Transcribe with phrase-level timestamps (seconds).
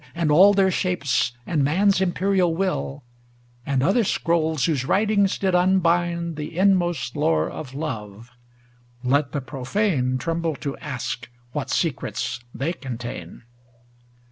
[0.15, 3.03] And all their shapes, and man's imperial will;
[3.67, 8.31] And other scrolls whose writings did un bind The inmost lore of Love
[9.05, 13.43] ŌĆö let the profane Tremble to ask what secrets they contain.